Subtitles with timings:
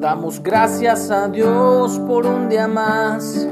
[0.00, 3.48] Damos gracias a Dios por un día más.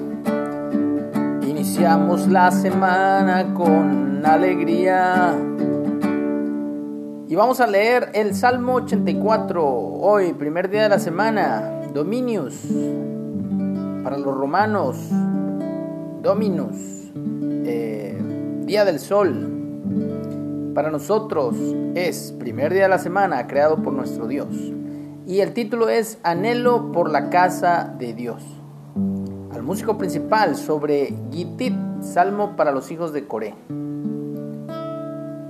[1.43, 5.35] Iniciamos la semana con alegría.
[7.29, 12.55] Y vamos a leer el Salmo 84, hoy, primer día de la semana, Dominius,
[14.05, 14.97] para los romanos,
[16.23, 17.13] Dominus,
[17.65, 18.17] eh,
[18.65, 20.73] Día del Sol.
[20.75, 21.57] Para nosotros
[21.95, 24.76] es primer día de la semana creado por nuestro Dios.
[25.27, 28.45] Y el título es Anhelo por la casa de Dios.
[29.53, 33.57] Al músico principal sobre Gitit, Salmo para los hijos de Coré.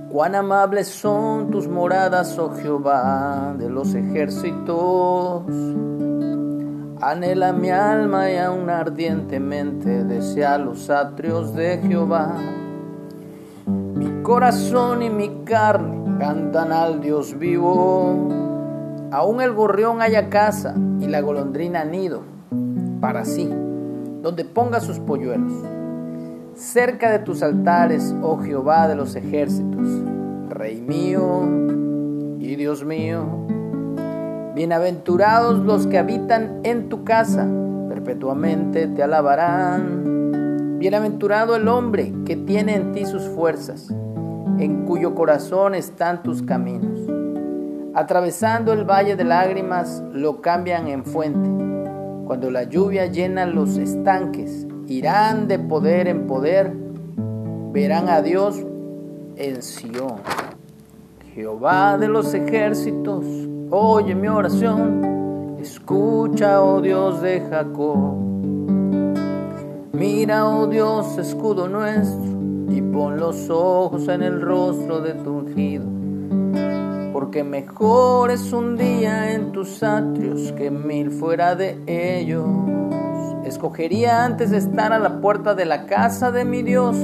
[0.09, 5.43] Cuán amables son tus moradas, oh Jehová, de los ejércitos.
[6.99, 12.33] Anhela mi alma y aún ardientemente desea los atrios de Jehová.
[13.67, 18.47] Mi corazón y mi carne cantan al Dios vivo.
[19.11, 22.23] Aún el gorrión haya casa y la golondrina nido
[22.99, 23.49] para sí,
[24.21, 25.53] donde ponga sus polluelos
[26.57, 29.87] cerca de tus altares, oh Jehová de los ejércitos,
[30.49, 31.43] Rey mío
[32.39, 33.25] y Dios mío.
[34.55, 37.47] Bienaventurados los que habitan en tu casa,
[37.89, 40.79] perpetuamente te alabarán.
[40.79, 43.89] Bienaventurado el hombre que tiene en ti sus fuerzas,
[44.57, 47.16] en cuyo corazón están tus caminos.
[47.97, 51.49] Atravesando el valle de lágrimas, lo cambian en fuente.
[52.27, 56.71] Cuando la lluvia llena los estanques, irán de poder en poder,
[57.71, 58.63] verán a Dios
[59.35, 60.17] en Sión.
[61.33, 63.25] Jehová de los ejércitos,
[63.71, 68.13] oye mi oración, escucha, oh Dios de Jacob.
[69.93, 72.37] Mira, oh Dios, escudo nuestro,
[72.69, 76.06] y pon los ojos en el rostro de tu ungido.
[77.19, 82.45] Porque mejor es un día en tus atrios que mil fuera de ellos.
[83.43, 86.95] Escogería antes estar a la puerta de la casa de mi Dios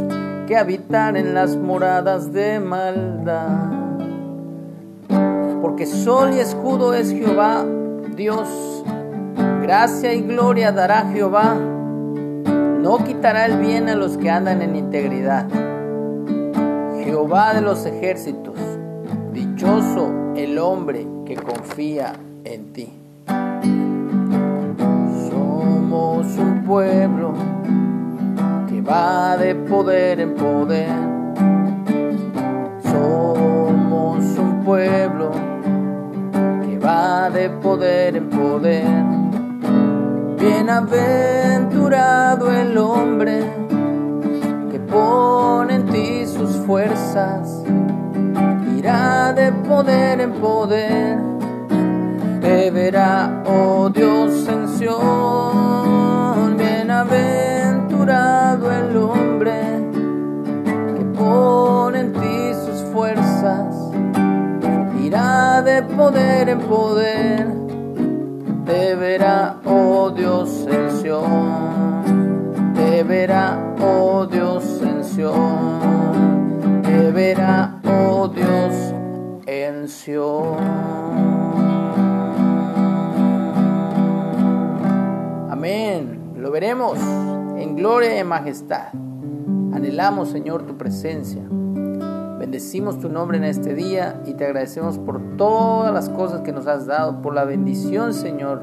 [0.46, 3.72] que habitar en las moradas de maldad.
[5.64, 7.66] Porque sol y escudo es Jehová,
[8.16, 8.86] Dios.
[9.64, 11.56] Gracia y gloria dará Jehová.
[11.56, 15.48] No quitará el bien a los que andan en integridad.
[17.04, 18.56] Jehová de los ejércitos,
[19.64, 22.14] dichoso el hombre que confía
[22.44, 22.92] en ti
[26.36, 27.32] un pueblo
[28.68, 30.90] que va de poder en poder.
[32.82, 35.30] Somos un pueblo
[36.66, 38.88] que va de poder en poder.
[40.40, 43.44] Bienaventurado el hombre
[44.72, 47.64] que pone en ti sus fuerzas.
[49.68, 51.18] Poder en poder.
[52.42, 55.64] Te verá, oh Dios, en Sion
[56.94, 59.90] bienaventurado el hombre
[60.98, 63.76] que pone en ti sus fuerzas,
[65.02, 67.48] irá de poder en poder,
[68.66, 77.73] te verá, oh Dios, en Sion, te verá, oh Dios, en Sion, te verá,
[79.84, 81.44] en Sion.
[86.38, 86.98] Lo veremos
[87.58, 88.88] en gloria y majestad.
[89.74, 91.42] Anhelamos, Señor, tu presencia.
[92.38, 96.68] Bendecimos tu nombre en este día y te agradecemos por todas las cosas que nos
[96.68, 98.62] has dado, por la bendición, Señor,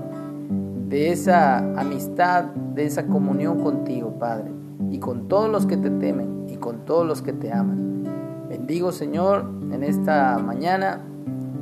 [0.89, 2.45] de esa amistad,
[2.75, 4.53] de esa comunión contigo, Padre,
[4.91, 8.05] y con todos los que te temen y con todos los que te aman.
[8.51, 11.01] Bendigo, Señor, en esta mañana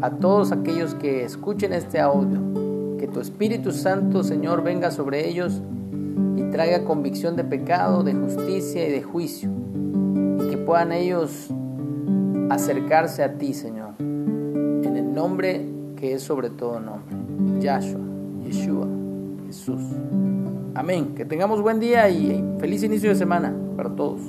[0.00, 2.96] a todos aquellos que escuchen este audio.
[2.98, 5.62] Que tu Espíritu Santo, Señor, venga sobre ellos
[6.36, 9.50] y traiga convicción de pecado, de justicia y de juicio.
[10.44, 11.48] Y que puedan ellos
[12.50, 15.66] acercarse a ti, Señor, en el nombre
[15.96, 18.00] que es sobre todo nombre, Yahshua,
[18.44, 18.86] Yeshua,
[19.46, 19.80] Jesús.
[20.74, 21.14] Amén.
[21.16, 24.20] Que tengamos buen día y feliz inicio de semana para todos.